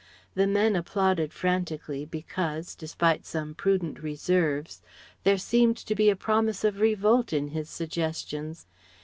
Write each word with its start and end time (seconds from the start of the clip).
The 0.33 0.47
men 0.47 0.75
applauded 0.75 1.31
frantically 1.31 2.05
because, 2.05 2.73
despite 2.73 3.23
some 3.23 3.53
prudent 3.53 3.99
reserves, 4.01 4.81
there 5.23 5.37
seemed 5.37 5.77
to 5.77 5.93
be 5.93 6.09
a 6.09 6.15
promise 6.15 6.63
of 6.63 6.79
revolt 6.81 7.31
in 7.31 7.49
his 7.49 7.69
suggestions. 7.69 8.65